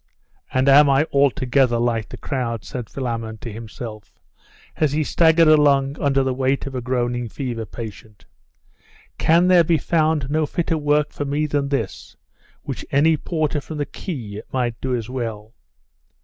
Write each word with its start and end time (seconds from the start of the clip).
'And 0.51 0.67
am 0.67 0.89
I 0.89 1.03
altogether 1.13 1.77
like 1.77 2.09
the 2.09 2.17
crowd?' 2.17 2.63
said 2.65 2.89
Philammon 2.89 3.37
to 3.37 3.53
himself, 3.53 4.17
as 4.77 4.93
he 4.93 5.03
staggered 5.03 5.47
along 5.47 5.99
under 6.01 6.23
the 6.23 6.33
weight 6.33 6.65
of 6.65 6.73
a 6.73 6.81
groaning 6.81 7.29
fever 7.29 7.67
patient. 7.67 8.25
'Can 9.19 9.45
there 9.47 9.63
be 9.63 9.77
found 9.77 10.27
no 10.31 10.47
fitter 10.47 10.79
work 10.79 11.11
for 11.13 11.23
me 11.25 11.45
than 11.45 11.69
this, 11.69 12.17
which 12.63 12.83
any 12.89 13.15
porter 13.15 13.61
from 13.61 13.77
the 13.77 13.85
quay 13.85 14.41
might 14.51 14.81
do 14.81 14.95
as 14.95 15.07
well? 15.07 15.53